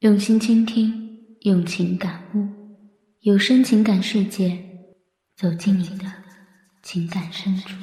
[0.00, 0.92] 用心倾听，
[1.40, 2.46] 用情感悟，
[3.20, 4.62] 有声情感世界，
[5.34, 6.04] 走进你的
[6.82, 7.74] 情感深处。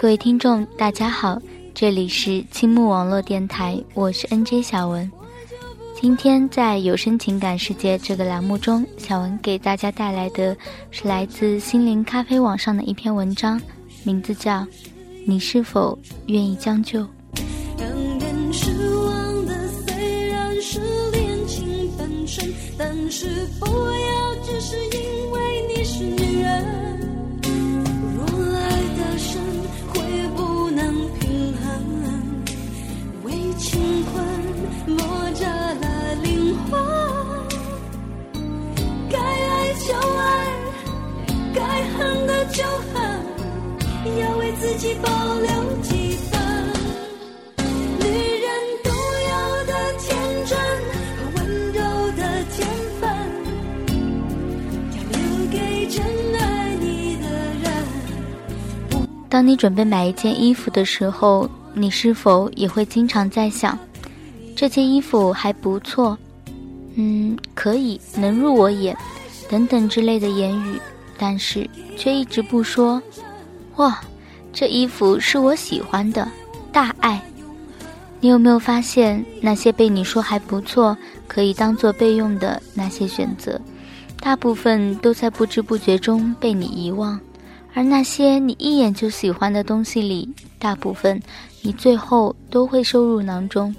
[0.00, 1.38] 各位听众，大家好，
[1.74, 5.12] 这里是青木网络电台，我是 NJ 小文。
[5.94, 10.56] 今天在有声情感世界这个栏目中，小文给大家带来的
[10.90, 13.60] 是来自心灵咖啡网上的一篇文章，
[14.02, 14.60] 名字叫
[15.26, 17.00] 《你是否愿意将就》。
[59.30, 63.78] 当你准备买一件衣服的时候，你是否也会经常在想，
[64.56, 66.18] 这件衣服还不错，
[66.96, 68.94] 嗯，可以，能入我眼，
[69.48, 70.80] 等等之类的言语，
[71.16, 73.00] 但是却一直不说。
[73.76, 74.00] 哇，
[74.52, 76.28] 这衣服是我喜欢的，
[76.72, 77.22] 大爱。
[78.18, 80.94] 你有没有发现，那些被你说还不错，
[81.28, 83.58] 可以当做备用的那些选择，
[84.20, 87.18] 大部分都在不知不觉中被你遗忘？
[87.72, 91.20] 而那些你一眼就喜欢的东西里，大部分
[91.62, 93.74] 你最后都会收入囊中。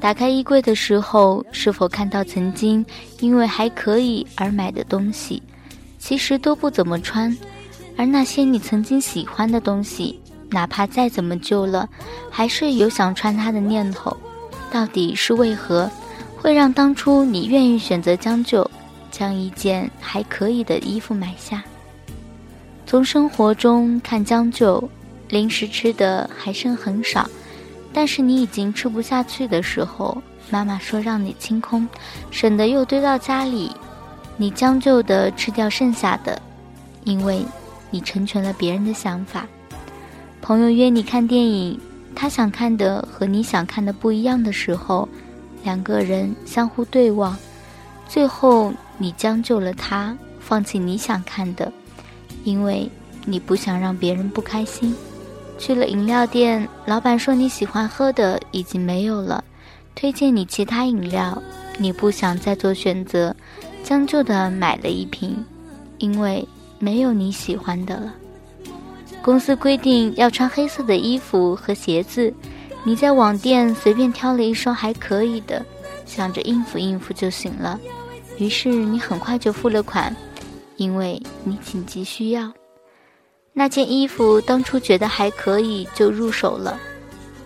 [0.00, 2.84] 打开衣柜的时候，是否看到曾经
[3.20, 5.42] 因为还可以而买的东西，
[5.98, 7.36] 其实都不怎么穿？
[7.96, 10.20] 而那些你曾经喜欢的东西，
[10.50, 11.88] 哪怕再怎么旧了，
[12.30, 14.14] 还是有想穿它的念头。
[14.70, 15.90] 到底是为何，
[16.36, 18.68] 会让当初你愿意选择将就，
[19.10, 21.64] 将一件还可以的衣服买下？
[22.86, 24.88] 从生活中看将就，
[25.28, 27.28] 零食吃的还剩很少，
[27.92, 30.16] 但是你已经吃不下去的时候，
[30.50, 31.86] 妈妈说让你清空，
[32.30, 33.72] 省得又堆到家里，
[34.36, 36.40] 你将就的吃掉剩下的，
[37.02, 37.44] 因为
[37.90, 39.44] 你成全了别人的想法。
[40.40, 41.80] 朋友约你看电影，
[42.14, 45.08] 他想看的和你想看的不一样的时候，
[45.64, 47.36] 两个人相互对望，
[48.08, 51.72] 最后你将就了他，放弃你想看的。
[52.46, 52.88] 因为
[53.24, 54.94] 你不想让别人不开心，
[55.58, 59.42] 去了饮料店，老板说你喜欢喝的已经没有了，
[59.96, 61.42] 推荐你其他饮料，
[61.76, 63.34] 你不想再做选择，
[63.82, 65.44] 将就的买了一瓶，
[65.98, 66.46] 因为
[66.78, 68.14] 没有你喜欢的了。
[69.20, 72.32] 公司规定要穿黑色的衣服和鞋子，
[72.84, 75.66] 你在网店随便挑了一双还可以的，
[76.04, 77.76] 想着应付应付就行了，
[78.38, 80.14] 于是你很快就付了款。
[80.76, 82.52] 因为你紧急需要
[83.52, 86.78] 那件衣服，当初觉得还可以就入手了，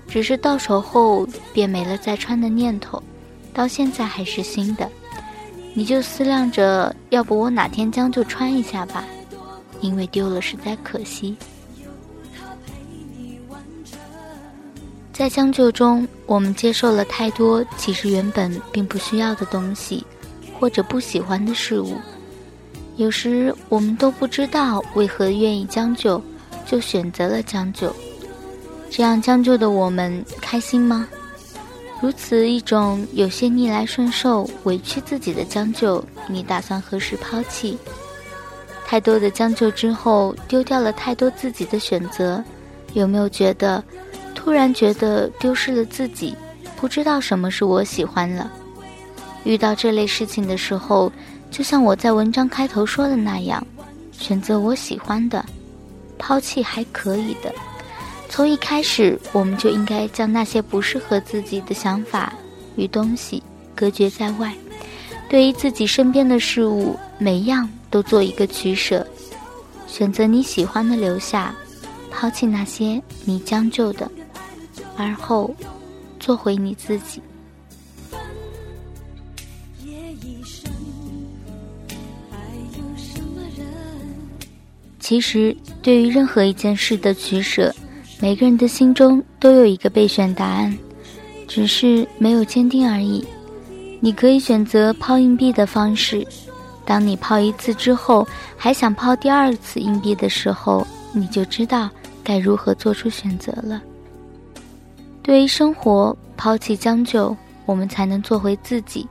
[0.08, 3.00] 只是到手后便没了再穿的念头，
[3.54, 4.90] 到现在还是新的，
[5.72, 9.04] 你就思量着，要不我哪天将就穿一下吧，
[9.80, 11.36] 因为丢了实在可惜。
[15.12, 20.04] 在将就中，我们接受了太多其实原本并不需要的东西，
[20.58, 21.94] 或者不喜欢的事物。
[23.00, 26.22] 有时我们都不知道为何愿意将就，
[26.66, 27.90] 就选择了将就。
[28.90, 31.08] 这样将就的我们开心吗？
[32.02, 37.78] 如此一种有些逆来顺受、委屈自己的将就，你打算何时抛弃？
[38.84, 42.44] 太多的将就之后，丢掉了太多自己的选择，
[42.92, 43.82] 有没有觉得
[44.34, 46.36] 突然觉得丢失了自己，
[46.76, 48.52] 不知道什么是我喜欢了？
[49.44, 51.10] 遇到这类事情的时候。
[51.50, 53.64] 就像我在文章开头说的那样，
[54.12, 55.44] 选择我喜欢的，
[56.18, 57.52] 抛弃还可以的。
[58.28, 62.32] 从一开始，我们就应该将那些不适合自己的想法
[62.76, 63.42] 与东西
[63.74, 64.54] 隔绝在外。
[65.28, 69.06] 对于自己身边的事物，每样都做一个取舍，
[69.86, 71.54] 选择你喜欢的留下，
[72.10, 74.10] 抛弃那些你将就的，
[74.96, 75.54] 而后
[76.20, 77.20] 做回你自己。
[85.10, 87.74] 其实，对于任何一件事的取舍，
[88.20, 90.72] 每个人的心中都有一个备选答案，
[91.48, 93.26] 只是没有坚定而已。
[93.98, 96.24] 你可以选择抛硬币的方式，
[96.84, 98.24] 当你抛一次之后，
[98.56, 101.90] 还想抛第二次硬币的时候，你就知道
[102.22, 103.82] 该如何做出选择了。
[105.24, 107.36] 对于生活，抛弃将就，
[107.66, 109.08] 我们才能做回自己，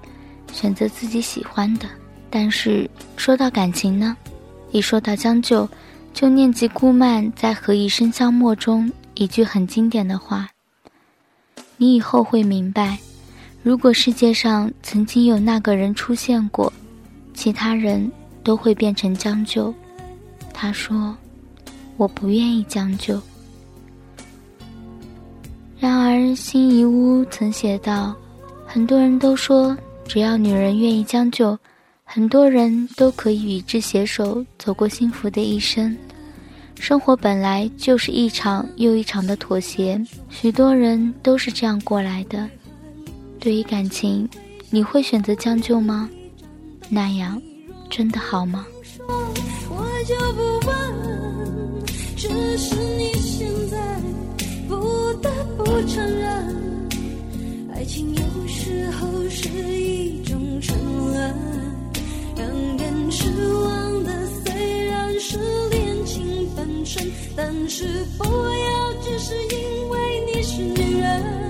[0.54, 1.86] 选择自己喜欢的。
[2.30, 4.16] 但是说到感情呢，
[4.72, 5.68] 一说到将就。
[6.14, 10.50] 就念及顾漫在《何以笙箫默》中一句很经典的话
[11.78, 12.98] ：“你以后会明白，
[13.64, 16.72] 如果世界上曾经有那个人出现过，
[17.34, 18.12] 其他人
[18.44, 19.74] 都会变成将就。”
[20.54, 21.16] 他说
[21.96, 23.22] ：“我不愿意将就。”
[25.80, 28.14] 然而，辛夷坞曾写道
[28.68, 31.58] ：“很多人都说，只要女人愿意将就。”
[32.12, 35.96] 很多人都可以与之携手走过幸福的一生。
[36.74, 42.50] 生活本来就是一场又一场的妥协，许多人都是这样过来的。
[43.40, 44.28] 对于感情，
[44.72, 46.10] 你会选择将就吗？
[46.90, 47.40] 那样
[47.92, 48.66] 真的好吗？
[52.18, 52.28] 只
[52.58, 54.02] 是你现在
[54.68, 56.56] 不得不承认，
[57.72, 59.79] 爱情有时候是。
[62.40, 62.48] 让
[62.78, 65.38] 人失望的虽然是
[65.72, 67.84] 恋情本身，但是
[68.18, 71.49] 不要只是因为你是女人。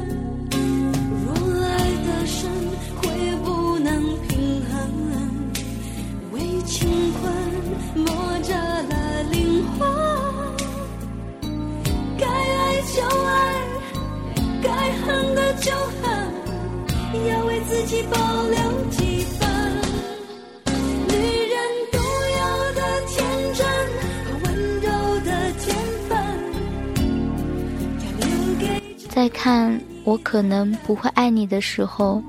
[29.41, 32.21] 看我可能不会爱你的时候，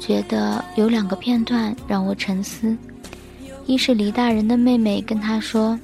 [0.00, 2.76] 觉得有两个片段让我沉思。
[3.66, 5.78] 一是李大人的妹妹跟他说：“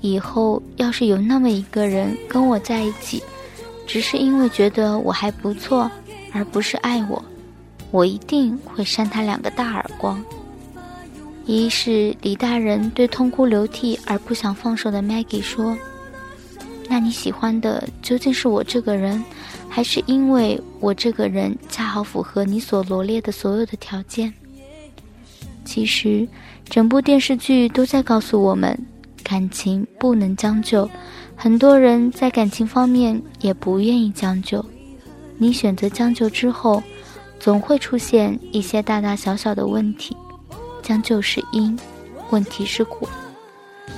[0.00, 3.22] 以后要是有那么一个人跟我在一起，
[3.86, 5.90] 只是因为觉得我还不错，
[6.32, 7.22] 而不是爱我，
[7.90, 10.24] 我一定会扇他两个大耳光。”
[11.44, 15.76] 一是李大人对痛哭流涕而不想放手的 Maggie 说
[16.88, 19.22] ：“那你喜欢的究竟是我这个人？”
[19.70, 24.32] 还是因为我这个人恰好符合你所罗列的所有的条件。
[25.62, 26.26] 其实，
[26.64, 28.76] 整部电视剧都在告诉我们，
[29.22, 30.88] 感情不能将就。
[31.36, 34.64] 很多人在感情方面也不愿意将就。
[35.36, 36.82] 你选择将就之后，
[37.38, 40.16] 总会出现一些大大小小的问题。
[40.82, 41.78] 将就是因，
[42.30, 43.06] 问题是果。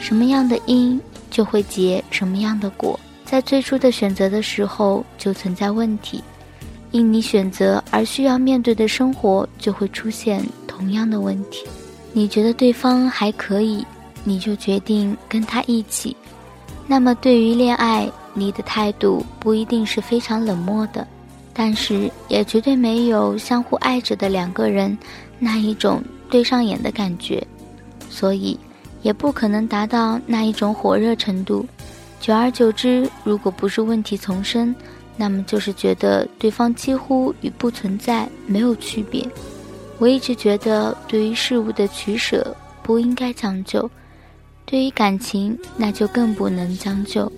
[0.01, 1.01] 什么样的因，
[1.31, 2.99] 就会结什么样的果。
[3.25, 6.23] 在最初的选择的时候就存在问题，
[6.91, 11.65] 因你选择而需要面对的生活就会出现同样的问题。
[12.13, 13.87] 你觉得对方还可以，
[14.25, 16.17] 你就决定跟他一起。
[16.89, 21.07] 那么对于恋爱，你的态度不一定是非常冷漠的，
[21.53, 24.99] 但是也绝对没有相互爱着的两个人
[25.39, 27.47] 那一种对上眼的感觉，
[28.09, 28.59] 所以
[29.03, 31.67] 也不可能达到那一种火热程度。
[32.21, 34.75] 久而久之，如果不是问题丛生，
[35.17, 39.27] 那么就是觉得对方几乎与不存在没有区别。
[39.99, 43.91] 我一直觉得，对于事物的取舍不应该将就，
[44.65, 47.31] 对于感情那就更不能将就。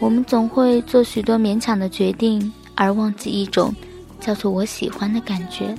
[0.00, 3.72] 我们总会做许多勉强的决定，而忘记一种
[4.20, 5.72] 叫做我喜欢的感觉。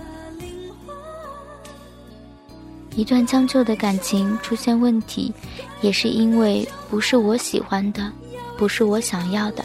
[2.96, 5.34] 一段将就的感情出现问题，
[5.82, 8.12] 也是因为不是我喜欢的，
[8.58, 9.64] 不是我想要的，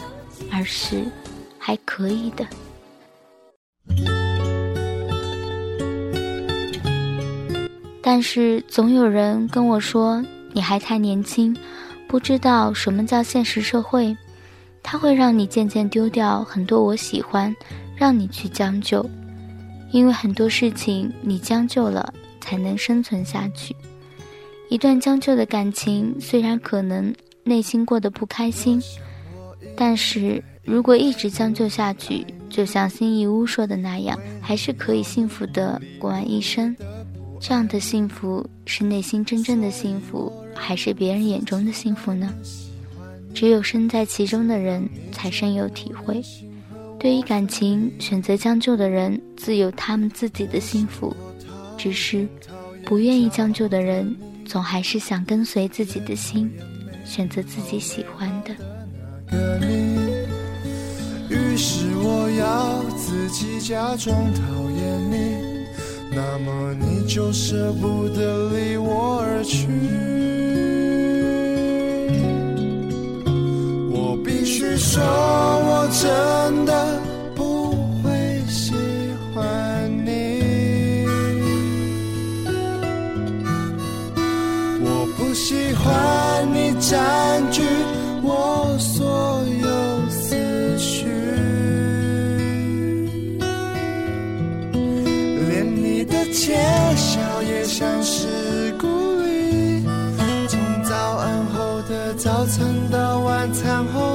[0.51, 1.03] 而是
[1.57, 2.45] 还可以的。
[8.01, 10.21] 但是总有人跟我说
[10.51, 11.55] ：“你还太年轻，
[12.07, 14.15] 不知道什么叫现实社会。”
[14.83, 17.55] 它会让你渐渐丢掉很多我喜欢，
[17.95, 19.07] 让你去将就，
[19.91, 22.11] 因为很多事情你将就了。
[22.41, 23.73] 才能生存下去。
[24.67, 28.81] 一段将就的感情，虽然可能内心过得不开心，
[29.75, 36.75] 但是如果一直将就下去，就像辛夷坞说的那样，还是可以幸福的过完一生。
[37.39, 42.33] 这样的幸福是内心真正的幸福，还是别人眼中的幸福呢？
[43.33, 46.21] 只有身在其中的人才深有体会。
[46.99, 51.15] 对于感情，选择将就的人自有他们自己的幸福，
[51.81, 52.27] 只是
[52.85, 56.47] 不愿意将就的人，总还是想跟随自己的心，
[57.03, 58.53] 选择自己喜欢的。
[61.27, 64.41] 于是我要自己假装讨
[64.77, 65.37] 厌你，
[66.11, 69.65] 那么你就舍不得离我而去。
[73.91, 77.01] 我必须说，我真的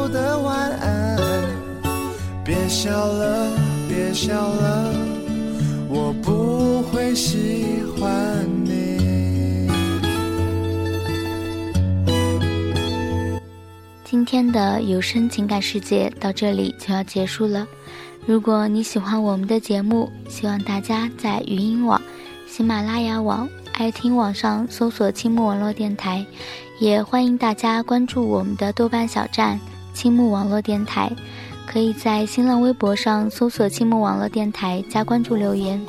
[0.08, 1.18] 的晚安，
[2.44, 3.50] 别笑了，
[3.88, 4.92] 别笑了，
[5.88, 9.68] 我不会喜欢你。
[14.04, 17.66] 今天的有声情感世界到这里就要结束了。
[18.24, 22.00] 如果你喜欢我们的节目，希望大家在语音网、
[22.48, 26.24] 喜马拉雅网、爱听网上搜索“青木网络电台”，
[26.80, 29.58] 也欢迎大家关注我们的豆瓣小站
[29.96, 31.10] “青木网络电台”。
[31.66, 35.80] 可以在新浪微博上搜索“青木网络电台”加关注留言。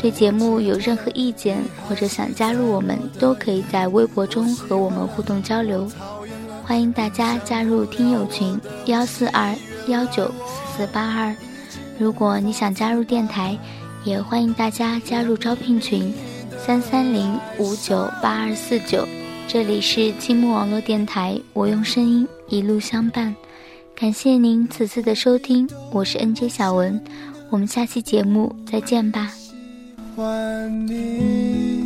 [0.00, 5.90] 对节目有任何意见或者想加入我们，都可以在微博中和我们互动交流。
[6.62, 9.52] 欢迎大家加入听友群幺四二
[9.88, 11.34] 幺九四四八二。
[11.98, 13.58] 如果你想加入电台，
[14.04, 16.14] 也欢迎大家加入招聘群
[16.64, 19.04] 三三零五九八二四九。
[19.48, 23.34] 这里是青木网络电台，我用声音一路相伴。
[23.94, 27.02] 感谢您此次的收听，我是 NJ 小文，
[27.50, 29.32] 我们下期节目再见吧。
[30.14, 31.84] 欢你。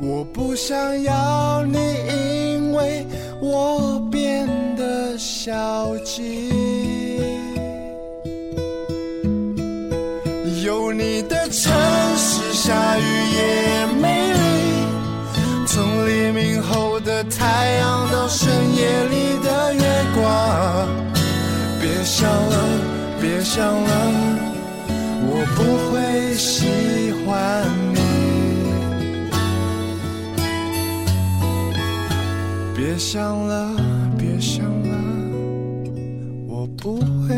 [0.00, 3.06] 我不想要你，因为
[3.40, 6.50] 我变得消极。
[10.64, 11.72] 有你的城
[12.16, 13.02] 市，下雨
[22.22, 22.56] 别想了，
[23.20, 23.90] 别想了，
[25.26, 25.58] 我不
[25.90, 27.98] 会喜欢你。
[32.76, 33.74] 别想了，
[34.16, 34.94] 别想了，
[36.46, 36.94] 我不
[37.26, 37.34] 会